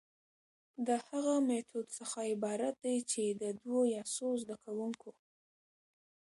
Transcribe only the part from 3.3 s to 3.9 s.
د دوو